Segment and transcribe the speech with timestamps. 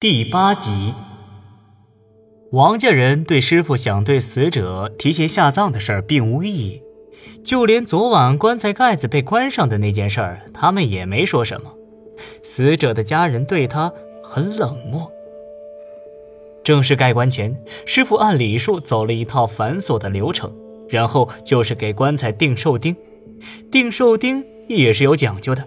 [0.00, 0.94] 第八集，
[2.52, 6.82] 王家人对师傅想对死者提前下葬的事儿并无异议，
[7.44, 11.74] 就连昨晚棺材盖子被关上的那件事儿，他们也没说什么。
[12.42, 13.92] 死者的家人对他
[14.22, 15.12] 很冷漠。
[16.64, 17.54] 正式盖棺前，
[17.84, 20.50] 师傅按礼数走了一套繁琐的流程，
[20.88, 22.96] 然后就是给棺材钉寿钉。
[23.70, 25.62] 钉寿钉也是有讲究的，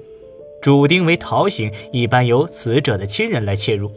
[0.59, 3.91] 主钉为桃形，一般由死者的亲人来切入。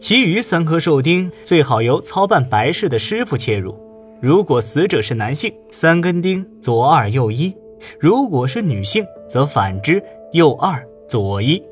[0.00, 3.78] 其余三颗寿钉最好由操办白事的师傅切入。
[4.18, 7.52] 如果死者是男性，三根钉左二右一；
[7.98, 10.02] 如果是女性，则反之，
[10.32, 11.62] 右二左一。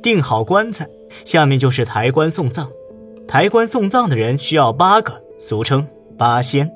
[0.00, 0.86] 定好棺材，
[1.24, 2.70] 下面就是抬棺送葬。
[3.26, 6.70] 抬棺送葬的人需要八个，俗称八仙。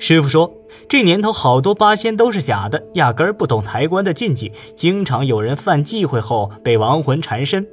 [0.00, 0.52] 师傅说，
[0.88, 7.64] 这年头好多八仙都是假的，压根儿不懂抬棺的禁忌，经常有人犯忌讳后被亡魂缠身。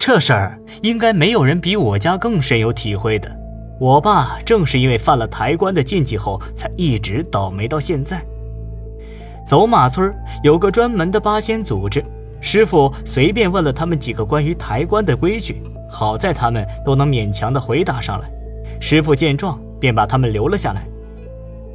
[0.00, 3.30] 这事儿应该没有人比我家更深有体会的。
[3.78, 8.24] 我爸正是因为犯了抬棺的禁忌后，才一直倒霉到现在。
[9.46, 10.10] 走马村
[10.42, 12.02] 有个专门的八仙组织，
[12.40, 18.30] 师傅随便问了他们几个关于抬棺的规矩，好在他们都能勉强的回答上来。
[18.80, 20.82] 师傅见状，便把他们留了下来。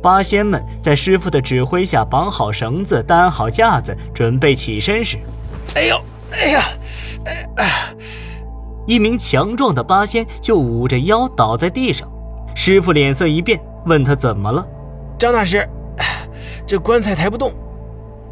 [0.01, 5.17] 八仙们在师傅的指挥下绑好绳子，担好架子，准备起身时，
[5.75, 6.61] 哎呦，哎呀，
[7.25, 7.95] 哎哎。
[8.85, 12.07] 一名强壮的八仙就捂着腰倒在地上，
[12.55, 14.65] 师傅脸色一变，问他怎么了。
[15.17, 15.67] 张大师，
[16.67, 17.51] 这棺材抬不动，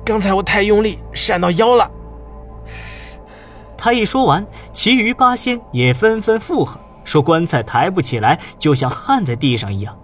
[0.05, 1.89] 刚才我太用力，闪到腰了。
[3.77, 9.97] 他一说完，其余八仙也纷纷附和，说棺材抬不起来，就像焊在地上一样。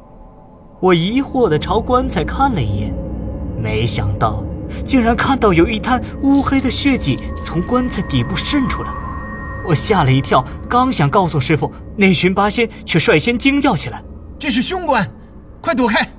[0.80, 2.94] 我疑惑地朝棺材看了一眼，
[3.62, 4.44] 没想到
[4.86, 8.92] 竟然看到有一滩乌黑的血迹从棺材底部渗出来。
[9.70, 14.04] 我吓了一跳，刚想告诉师傅，那群八仙却率先惊叫起来
[14.40, 15.08] ：“这是凶棺，
[15.62, 16.12] 快躲开！”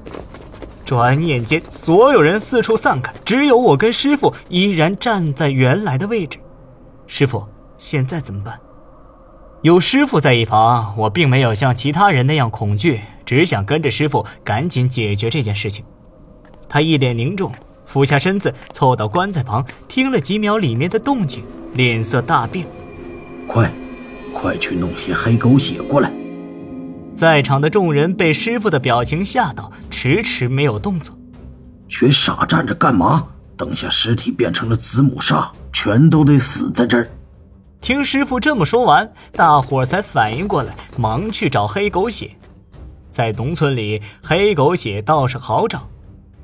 [0.87, 6.39] 转眼间，所有人四处散开，只有我跟师傅依然站在原来的位置。
[7.09, 7.45] 师傅，
[7.77, 8.57] 现在怎么办？
[9.63, 15.85] 有师傅在一旁，我并没有像其他人那样恐惧，只想跟着师傅赶紧解决这件事情。
[16.69, 17.51] 他一脸凝重，
[17.85, 21.43] 俯下身子，凑到棺材旁，听了几秒里面的动静，
[21.75, 22.65] 脸色大变。
[23.53, 23.69] 快，
[24.33, 26.13] 快去弄些黑狗血过来！
[27.17, 31.19] 在场的众人被师傅的表情吓到，迟迟没有动作。
[31.89, 33.27] 全傻站着干嘛？
[33.57, 37.11] 等下尸体变成了子母鲨，全都得死在这儿！
[37.81, 42.31] 听师傅这么说完，大伙才反应过来，忙去找黑狗血。
[43.11, 45.89] 在农村里，黑狗血倒是好找。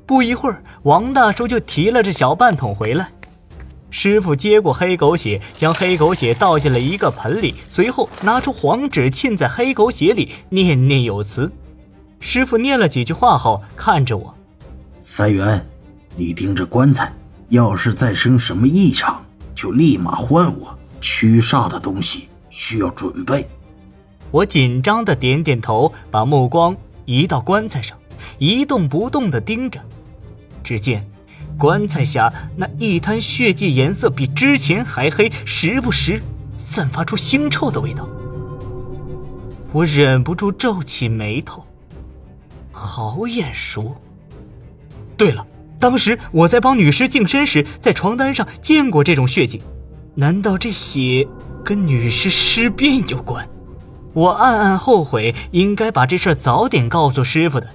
[0.05, 3.09] 不一会儿，王大叔就提了这小半桶回来。
[3.89, 11.51] 师傅接过黑狗血，将黑狗血倒进了一个盆里，随后拿出黄纸浸在黑狗血里，念念有词。
[12.19, 14.35] 师傅念了几句话后，看着我
[14.99, 15.65] ：“三元，
[16.15, 17.13] 你盯着棺材，
[17.49, 19.23] 要是再生什么异常，
[19.55, 20.77] 就立马唤我。
[20.99, 23.47] 驱煞的东西需要准备。”
[24.31, 26.75] 我紧张的点点头，把目光
[27.05, 27.97] 移到棺材上，
[28.37, 29.79] 一动不动的盯着。
[30.63, 31.09] 只见。
[31.57, 36.21] 棺材下那一滩血迹，颜色比之前还黑，时不时
[36.55, 38.07] 散发出腥臭的味道。
[39.71, 41.65] 我忍不住皱起眉头，
[42.71, 43.95] 好眼熟。
[45.17, 45.45] 对了，
[45.79, 49.61] 当时我在帮女尸净身时，在床单上见过这种血迹，
[50.15, 51.27] 难道这血
[51.65, 53.47] 跟女尸尸变有关？
[54.13, 57.67] 我暗暗后悔，应该把这事早点告诉师傅的。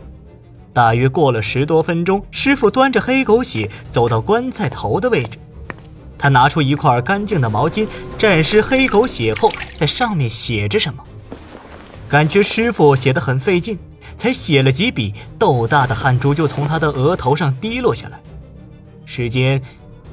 [0.73, 5.39] 大约过了十多分钟，师傅端着黑狗血走到棺材头的位置。
[6.17, 7.87] 他拿出一块干净的毛巾，
[8.19, 11.03] 蘸湿黑狗血后，在上面写着什么。
[12.09, 13.79] 感觉师傅写得很费劲，
[14.17, 18.21] 才写了几笔，豆大的汗珠就从他的额头上滴落下来。
[19.05, 19.61] 时间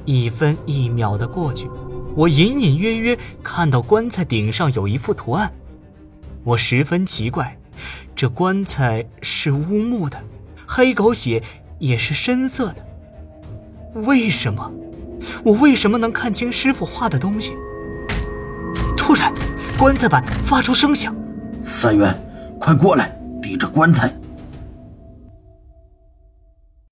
[0.04, 1.70] 一分一秒的过去，
[2.14, 5.50] 我隐隐约约看到棺材顶上有一幅图案。
[6.42, 7.56] 我十分奇怪，
[8.14, 10.20] 这棺材是乌木的。
[10.72, 11.42] 黑狗血
[11.80, 12.76] 也是深色的，
[14.02, 14.70] 为什么？
[15.42, 17.56] 我为什么能看清师傅画的东西？
[18.96, 19.34] 突然，
[19.76, 21.12] 棺材板发出声响。
[21.60, 22.14] 三元，
[22.60, 24.16] 快过来，抵着棺材。